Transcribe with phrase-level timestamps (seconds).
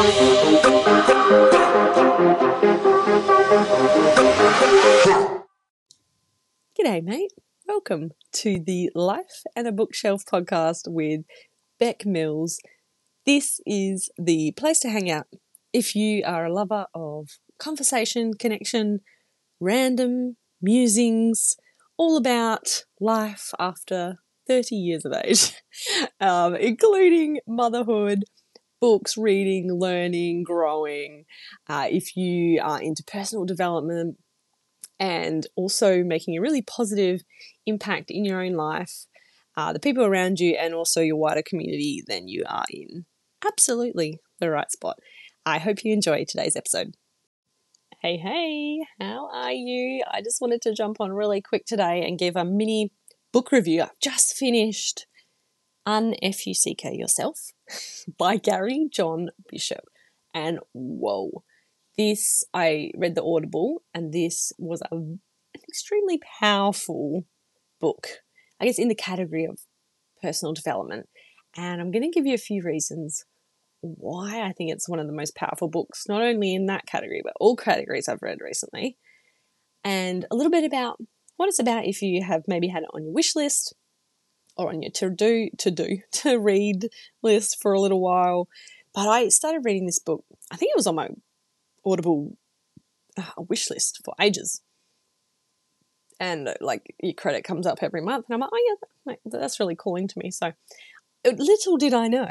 [0.00, 0.08] G'day,
[7.04, 7.32] mate.
[7.68, 11.26] Welcome to the Life and a Bookshelf podcast with
[11.78, 12.60] Bec Mills.
[13.26, 15.26] This is the place to hang out
[15.74, 17.28] if you are a lover of
[17.58, 19.00] conversation, connection,
[19.60, 21.58] random musings,
[21.98, 24.16] all about life after
[24.48, 25.52] 30 years of age,
[26.20, 28.24] um, including motherhood,
[28.80, 31.24] books, reading, learning, growing.
[31.68, 34.16] Uh, if you are into personal development
[34.98, 37.22] and also making a really positive
[37.66, 39.06] impact in your own life,
[39.56, 43.04] uh, the people around you, and also your wider community, then you are in
[43.46, 44.98] absolutely the right spot.
[45.44, 46.94] I hope you enjoy today's episode.
[48.02, 50.02] Hey, hey, how are you?
[50.10, 52.92] I just wanted to jump on really quick today and give a mini
[53.32, 53.82] book review.
[53.82, 55.06] I've just finished
[55.86, 57.52] Unfuck Yourself
[58.18, 59.84] by Gary John Bishop.
[60.34, 61.44] And whoa,
[61.96, 65.20] this, I read the Audible, and this was a, an
[65.68, 67.24] extremely powerful
[67.80, 68.06] book,
[68.60, 69.58] I guess, in the category of
[70.22, 71.08] personal development.
[71.56, 73.24] And I'm going to give you a few reasons
[73.80, 77.22] why I think it's one of the most powerful books, not only in that category,
[77.24, 78.96] but all categories I've read recently.
[79.82, 80.98] And a little bit about
[81.36, 83.74] what it's about if you have maybe had it on your wish list
[84.60, 86.88] or on your to do to do to read
[87.22, 88.48] list for a little while.
[88.94, 90.24] But I started reading this book.
[90.50, 91.08] I think it was on my
[91.84, 92.36] Audible
[93.16, 94.62] uh, wish list for ages.
[96.18, 99.58] And uh, like your credit comes up every month, and I'm like, oh yeah, that's
[99.58, 100.30] really calling to me.
[100.30, 100.52] So
[101.24, 102.30] little did I know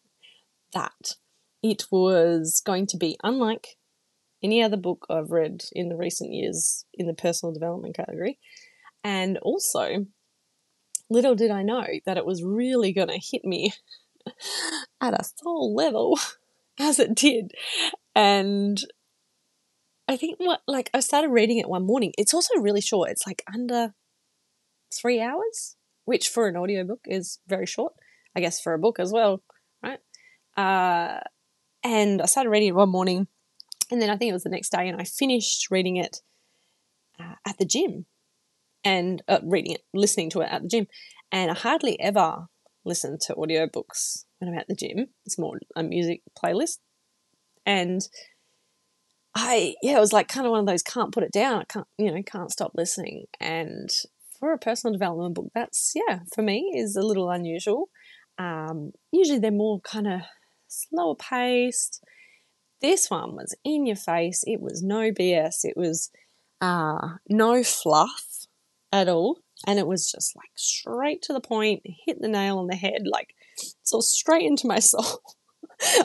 [0.72, 1.16] that
[1.62, 3.76] it was going to be unlike
[4.42, 8.38] any other book I've read in the recent years in the personal development category.
[9.02, 10.06] And also,
[11.10, 13.72] little did I know that it was really going to hit me
[15.00, 16.18] at a soul level
[16.78, 17.52] as it did.
[18.14, 18.78] And
[20.08, 22.12] I think what, like, I started reading it one morning.
[22.18, 23.94] It's also really short, it's like under
[24.92, 27.94] three hours, which for an audiobook is very short.
[28.36, 29.42] I guess for a book as well,
[29.82, 30.00] right?
[30.56, 31.20] Uh,
[31.82, 33.28] and I started reading it one morning,
[33.90, 36.20] and then I think it was the next day, and I finished reading it
[37.20, 38.06] uh, at the gym,
[38.84, 40.86] and uh, reading it, listening to it at the gym.
[41.32, 42.46] And I hardly ever
[42.84, 45.06] listen to audiobooks when I'm at the gym.
[45.24, 46.78] It's more a music playlist,
[47.64, 48.06] and
[49.34, 51.60] I yeah, it was like kind of one of those can't put it down.
[51.60, 53.24] I can't you know can't stop listening.
[53.40, 53.90] And
[54.38, 57.88] for a personal development book, that's yeah for me is a little unusual.
[58.38, 60.20] Um, usually they're more kind of
[60.68, 62.04] slower paced.
[62.80, 64.44] This one was in your face.
[64.46, 65.64] It was no BS.
[65.64, 66.10] It was
[66.60, 68.43] uh, no fluff
[68.94, 69.38] at all.
[69.66, 73.02] And it was just like straight to the point, hit the nail on the head,
[73.06, 73.34] like
[73.82, 75.20] so straight into my soul.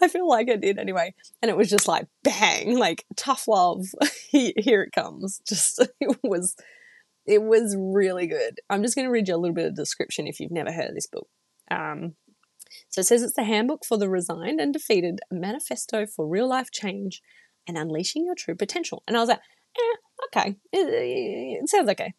[0.00, 1.14] I feel like it did anyway.
[1.40, 3.86] And it was just like bang, like tough love.
[4.30, 5.40] Here it comes.
[5.48, 6.54] Just it was
[7.26, 8.60] it was really good.
[8.68, 10.90] I'm just going to read you a little bit of description if you've never heard
[10.90, 11.26] of this book.
[11.70, 12.16] Um,
[12.90, 16.70] so it says it's the handbook for the resigned and defeated, manifesto for real life
[16.70, 17.22] change
[17.66, 19.02] and unleashing your true potential.
[19.08, 19.40] And I was like,
[19.78, 19.96] eh,
[20.26, 22.12] okay, it, it sounds okay.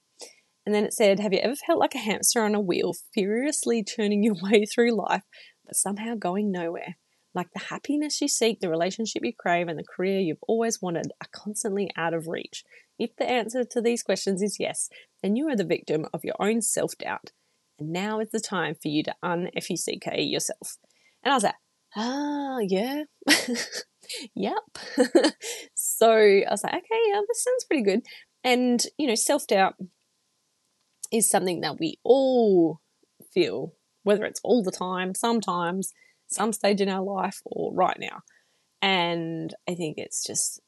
[0.65, 3.83] And then it said, Have you ever felt like a hamster on a wheel, furiously
[3.83, 5.23] turning your way through life,
[5.65, 6.97] but somehow going nowhere?
[7.33, 11.11] Like the happiness you seek, the relationship you crave, and the career you've always wanted
[11.21, 12.63] are constantly out of reach.
[12.97, 14.89] If the answer to these questions is yes,
[15.21, 17.31] then you are the victim of your own self doubt.
[17.77, 20.77] And now is the time for you to unfuck yourself.
[21.23, 21.55] And I was like,
[21.97, 23.03] ah, yeah.
[24.35, 24.63] yep.
[25.75, 28.01] so I was like, okay, yeah, this sounds pretty good.
[28.45, 29.75] And, you know, self doubt
[31.11, 32.79] is something that we all
[33.33, 33.73] feel,
[34.03, 35.93] whether it's all the time, sometimes,
[36.27, 38.21] some stage in our life, or right now.
[38.81, 40.59] And I think it's just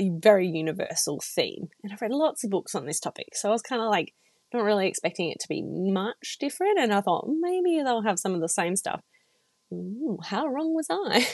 [0.00, 1.68] a very universal theme.
[1.82, 3.28] And I've read lots of books on this topic.
[3.34, 4.12] So I was kind of like,
[4.52, 6.78] not really expecting it to be much different.
[6.78, 9.00] And I thought maybe they'll have some of the same stuff.
[9.72, 11.26] Ooh, how wrong was I?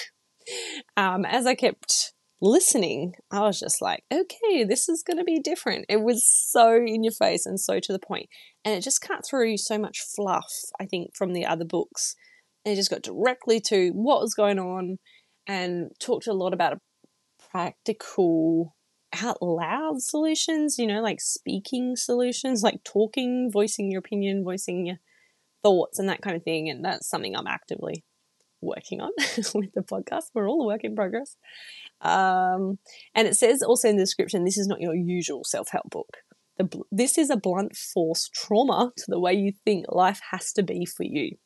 [0.96, 5.40] um, as I kept listening, I was just like, okay, this is going to be
[5.40, 5.86] different.
[5.88, 8.28] It was so in your face and so to the point.
[8.64, 10.50] And it just cut through so much fluff,
[10.80, 12.16] I think, from the other books.
[12.64, 14.98] And it just got directly to what was going on
[15.46, 16.78] and talked a lot about
[17.50, 18.74] practical
[19.22, 24.98] out loud solutions, you know, like speaking solutions, like talking, voicing your opinion, voicing your
[25.62, 26.68] thoughts, and that kind of thing.
[26.68, 28.04] And that's something I'm actively
[28.60, 29.10] working on
[29.54, 30.24] with the podcast.
[30.34, 31.36] We're all a work in progress.
[32.00, 32.78] Um,
[33.14, 36.18] and it says also in the description this is not your usual self help book.
[36.58, 40.62] The, this is a blunt force trauma to the way you think life has to
[40.62, 41.36] be for you.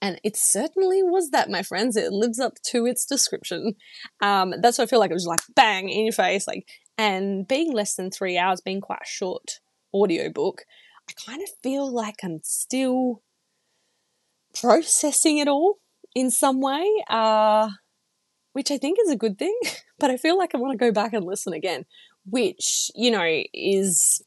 [0.00, 1.96] And it certainly was that, my friends.
[1.96, 3.76] It lives up to its description.
[4.20, 5.12] Um, that's what I feel like.
[5.12, 6.48] It was like bang in your face.
[6.48, 6.66] Like,
[6.98, 9.60] and being less than three hours, being quite a short
[9.94, 10.62] audiobook,
[11.08, 13.22] I kind of feel like I'm still
[14.60, 15.78] processing it all
[16.14, 17.70] in some way, uh,
[18.52, 19.56] which I think is a good thing.
[19.98, 21.84] But I feel like I want to go back and listen again,
[22.26, 24.20] which, you know, is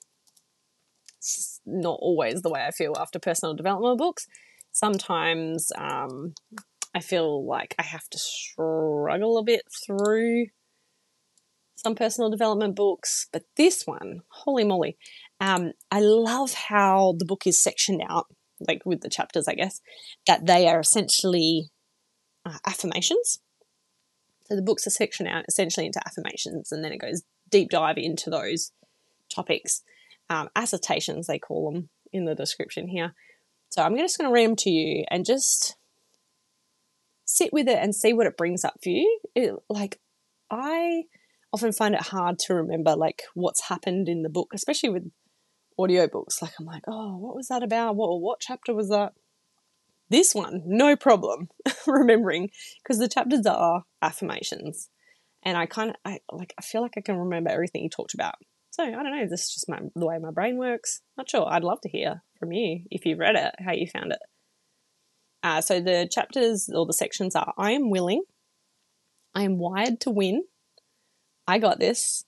[1.65, 4.25] not always the way I feel after personal development books.
[4.71, 6.33] Sometimes um,
[6.93, 10.45] I feel like I have to struggle a bit through
[11.75, 14.97] some personal development books, but this one, holy moly,
[15.41, 18.27] um, I love how the book is sectioned out,
[18.65, 19.81] like with the chapters, I guess,
[20.25, 21.69] that they are essentially
[22.45, 23.39] uh, affirmations.
[24.45, 27.97] So the books are sectioned out essentially into affirmations, and then it goes deep dive
[27.97, 28.71] into those
[29.33, 29.81] topics.
[30.29, 33.13] Um, assertions, they call them in the description here.
[33.69, 35.75] So I'm just going to read them to you and just
[37.25, 39.19] sit with it and see what it brings up for you.
[39.35, 39.99] It, like,
[40.49, 41.03] I
[41.51, 45.11] often find it hard to remember like what's happened in the book, especially with
[45.79, 46.41] audiobooks.
[46.41, 47.95] Like I'm like, oh, what was that about?
[47.95, 49.13] What what chapter was that?
[50.09, 51.49] This one, no problem
[51.87, 52.51] remembering
[52.83, 54.89] because the chapters are affirmations,
[55.43, 58.13] and I kind of I like I feel like I can remember everything you talked
[58.13, 58.35] about.
[58.71, 59.27] So I don't know.
[59.27, 61.01] This is just my, the way my brain works.
[61.17, 61.47] Not sure.
[61.49, 64.19] I'd love to hear from you if you've read it, how you found it.
[65.41, 68.23] Uh, so the chapters or the sections are: I am willing.
[69.33, 70.43] I am wired to win.
[71.47, 72.25] I got this.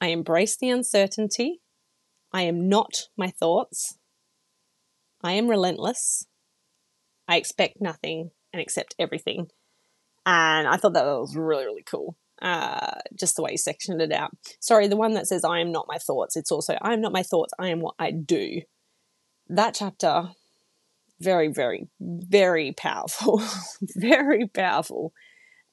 [0.00, 1.60] I embrace the uncertainty.
[2.32, 3.98] I am not my thoughts.
[5.22, 6.26] I am relentless.
[7.32, 9.46] I expect nothing and accept everything.
[10.26, 12.18] And I thought that was really, really cool.
[12.42, 14.32] Uh, just the way he sectioned it out.
[14.60, 17.12] Sorry, the one that says, I am not my thoughts, it's also, I am not
[17.12, 18.60] my thoughts, I am what I do.
[19.48, 20.28] That chapter,
[21.20, 23.40] very, very, very powerful.
[23.96, 25.14] very powerful.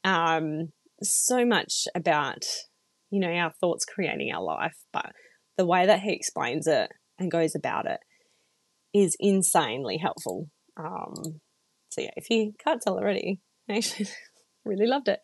[0.06, 0.70] Um,
[1.04, 2.46] so much about,
[3.12, 5.12] you know, our thoughts creating our life, but
[5.58, 8.00] the way that he explains it and goes about it
[8.94, 10.50] is insanely helpful.
[10.78, 11.42] Um,
[12.16, 14.07] if you can't tell already, I actually
[14.66, 15.19] really loved it.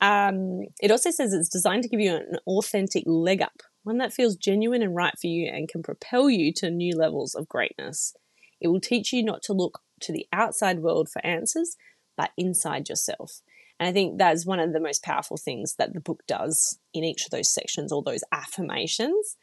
[0.00, 4.12] Um, it also says it's designed to give you an authentic leg up, one that
[4.12, 8.14] feels genuine and right for you and can propel you to new levels of greatness.
[8.60, 11.76] It will teach you not to look to the outside world for answers,
[12.16, 13.42] but inside yourself.
[13.78, 17.04] And I think that's one of the most powerful things that the book does in
[17.04, 19.36] each of those sections, all those affirmations,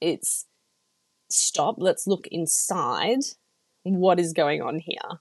[0.00, 0.46] it's
[1.30, 3.20] stop, let's look inside
[3.82, 5.20] what is going on here.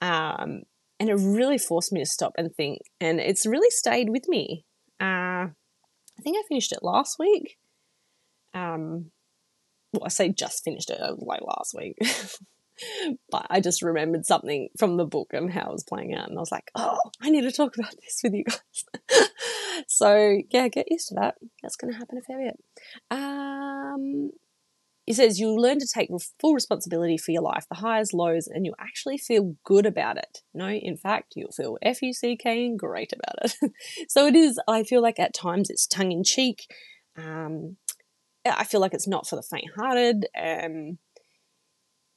[0.00, 0.62] Um,
[0.98, 4.64] and it really forced me to stop and think, and it's really stayed with me.
[5.00, 5.48] Uh,
[6.20, 7.56] I think I finished it last week.
[8.52, 9.10] Um,
[9.92, 11.96] well, I say just finished it, like last week.
[13.30, 16.38] but I just remembered something from the book and how it was playing out, and
[16.38, 19.28] I was like, "Oh, I need to talk about this with you guys."
[19.88, 21.36] so yeah, get used to that.
[21.62, 22.64] That's going to happen a fair bit.
[23.10, 24.30] Um,
[25.10, 26.08] he says you'll learn to take
[26.40, 30.38] full responsibility for your life, the highs, lows, and you'll actually feel good about it.
[30.54, 33.72] No, in fact, you'll feel F U C K and great about it.
[34.08, 34.60] so it is.
[34.68, 36.72] I feel like at times it's tongue in cheek.
[37.18, 37.76] Um,
[38.46, 40.26] I feel like it's not for the faint-hearted.
[40.40, 40.98] Um,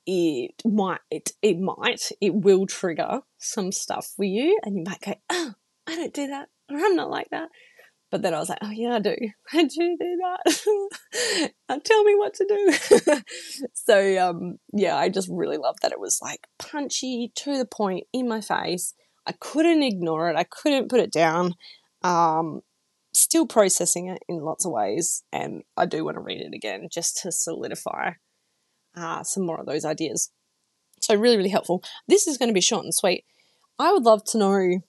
[0.05, 5.01] it might it, it might it will trigger some stuff for you and you might
[5.01, 5.53] go oh
[5.87, 7.47] i don't do that or i'm not like that
[8.13, 9.15] but then i was like oh yeah i do
[9.53, 11.51] i do do that
[11.83, 13.21] tell me what to do
[13.73, 18.05] so um yeah i just really loved that it was like punchy to the point
[18.13, 18.93] in my face
[19.25, 21.55] i couldn't ignore it i couldn't put it down
[22.03, 22.61] um
[23.13, 26.87] still processing it in lots of ways and i do want to read it again
[26.91, 28.11] just to solidify
[28.95, 30.29] uh, some more of those ideas.
[31.01, 31.83] So, really, really helpful.
[32.07, 33.25] This is going to be short and sweet.
[33.79, 34.81] I would love to know.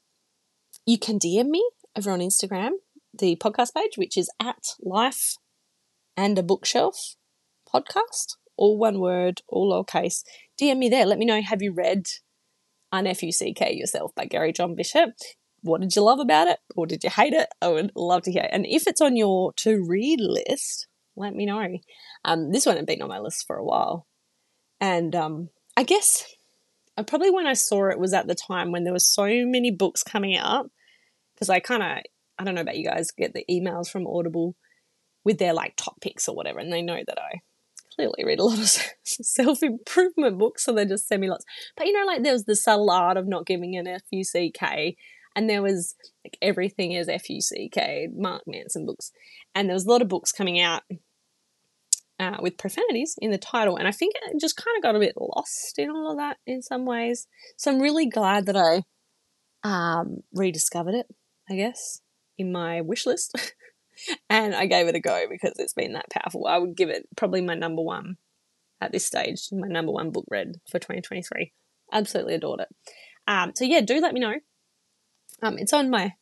[0.87, 1.67] You can DM me
[1.97, 2.73] over on Instagram,
[3.19, 5.37] the podcast page, which is at Life
[6.17, 7.17] and a Bookshelf
[7.73, 10.23] podcast, all one word, all lowercase.
[10.61, 11.07] DM me there.
[11.07, 12.07] Let me know have you read
[12.93, 15.11] Unfuck Yourself by Gary John Bishop?
[15.63, 17.49] What did you love about it or did you hate it?
[17.61, 18.49] I would love to hear.
[18.53, 21.79] And if it's on your to read list, let me know.
[22.25, 24.07] Um, this one had been on my list for a while.
[24.81, 26.27] And um, I guess
[26.97, 29.71] I probably when I saw it was at the time when there were so many
[29.71, 30.71] books coming out.
[31.35, 32.05] Because I kind of,
[32.39, 34.57] I don't know about you guys, get the emails from Audible
[35.25, 36.59] with their like top picks or whatever.
[36.59, 37.41] And they know that I
[37.95, 38.69] clearly read a lot of
[39.05, 40.65] self improvement books.
[40.65, 41.45] So they just send me lots.
[41.77, 44.25] But you know, like there was the subtle art of not giving an F U
[44.25, 44.97] C K
[45.35, 49.13] and there was like everything is F U C K, Mark Manson books,
[49.55, 50.83] and there was a lot of books coming out
[52.19, 55.01] uh, with profanities in the title, and I think it just kind of got a
[55.01, 57.27] bit lost in all of that in some ways.
[57.57, 58.83] So I'm really glad that I
[59.63, 61.07] um, rediscovered it,
[61.49, 62.01] I guess,
[62.39, 63.55] in my wish list.
[64.31, 66.47] and I gave it a go because it's been that powerful.
[66.47, 68.17] I would give it probably my number one
[68.81, 71.53] at this stage, my number one book read for 2023.
[71.93, 72.69] Absolutely adored it.
[73.27, 74.35] Um, so yeah, do let me know.
[75.43, 76.15] Um, it's on my.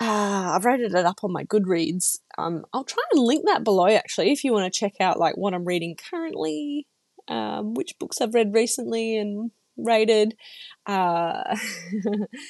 [0.00, 2.18] Uh, I've rated it up on my Goodreads.
[2.36, 5.36] Um, I'll try and link that below actually if you want to check out like
[5.36, 6.86] what I'm reading currently,
[7.26, 10.36] um, which books I've read recently and rated.
[10.86, 11.56] Uh,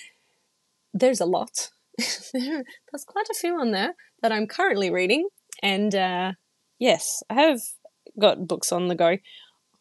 [0.95, 1.71] there's a lot.
[2.33, 5.29] there's quite a few on there that I'm currently reading,
[5.63, 6.33] and uh,
[6.79, 7.61] yes, I have
[8.19, 9.17] got books on the go.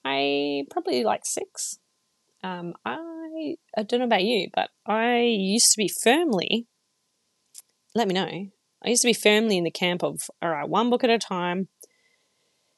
[0.03, 1.79] I probably like six.
[2.43, 6.67] Um, I I don't know about you, but I used to be firmly.
[7.93, 8.47] Let me know.
[8.83, 11.19] I used to be firmly in the camp of all right, one book at a
[11.19, 11.67] time,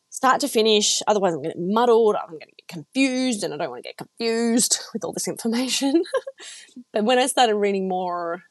[0.09, 1.01] start to finish.
[1.07, 2.15] Otherwise, I'm going to get muddled.
[2.15, 5.27] I'm going to get confused, and I don't want to get confused with all this
[5.27, 6.03] information.
[6.93, 8.43] but when I started reading more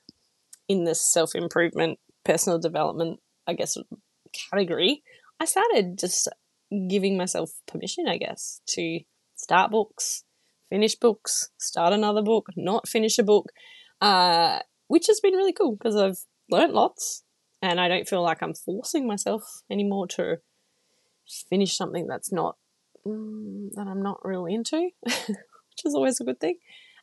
[0.68, 3.76] in this self improvement, personal development, I guess
[4.32, 5.02] category,
[5.40, 6.28] I started just
[6.88, 9.00] giving myself permission, I guess, to
[9.36, 10.24] start books,
[10.68, 13.50] finish books, start another book, not finish a book,
[14.00, 16.18] uh, which has been really cool because I've
[16.50, 17.24] learned lots
[17.62, 20.38] and I don't feel like I'm forcing myself anymore to
[21.48, 22.56] finish something that's not
[23.06, 26.58] mm, that I'm not really into, which is always a good thing.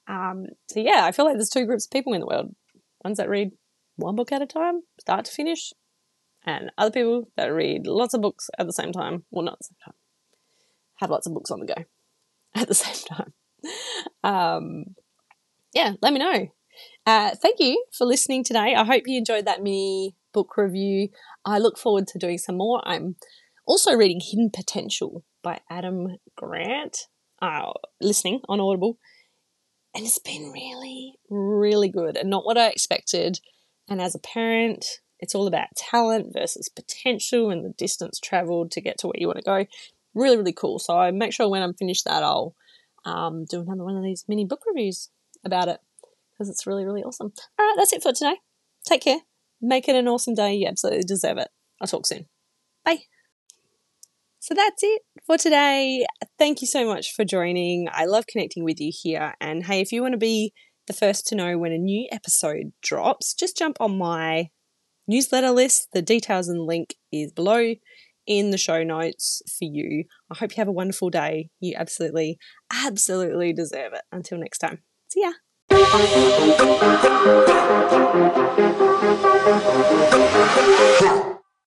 [0.07, 2.55] Um, so yeah, I feel like there's two groups of people in the world:
[3.05, 3.51] ones that read
[3.95, 5.71] one book at a time, start to finish,
[6.45, 9.23] and other people that read lots of books at the same time.
[9.31, 9.93] Well, not at the same time.
[10.95, 11.83] Have lots of books on the go
[12.55, 13.33] at the same time.
[14.23, 14.85] Um,
[15.73, 16.47] yeah, let me know.
[17.05, 18.75] Uh, thank you for listening today.
[18.75, 21.09] I hope you enjoyed that mini book review.
[21.45, 22.81] I look forward to doing some more.
[22.85, 23.15] I'm
[23.67, 27.07] also reading Hidden Potential by Adam Grant,
[27.41, 27.71] uh,
[28.01, 28.97] listening on Audible.
[29.95, 33.39] And it's been really, really good and not what I expected.
[33.87, 34.85] And as a parent,
[35.19, 39.27] it's all about talent versus potential and the distance traveled to get to where you
[39.27, 39.65] want to go.
[40.13, 40.79] Really, really cool.
[40.79, 42.55] So I make sure when I'm finished that, I'll
[43.05, 45.09] um, do another one of these mini book reviews
[45.45, 45.79] about it
[46.33, 47.31] because it's really, really awesome.
[47.57, 48.35] All right, that's it for today.
[48.85, 49.19] Take care.
[49.61, 50.55] Make it an awesome day.
[50.55, 51.49] You absolutely deserve it.
[51.79, 52.25] I'll talk soon.
[52.83, 53.03] Bye.
[54.45, 56.05] So that's it for today.
[56.37, 57.87] Thank you so much for joining.
[57.91, 59.33] I love connecting with you here.
[59.41, 60.53] And hey, if you want to be
[60.85, 64.49] the first to know when a new episode drops, just jump on my
[65.07, 65.87] newsletter list.
[65.93, 67.73] The details and link is below
[68.27, 70.03] in the show notes for you.
[70.31, 71.49] I hope you have a wonderful day.
[71.59, 72.37] You absolutely,
[72.71, 74.03] absolutely deserve it.
[74.11, 75.31] Until next time, see ya.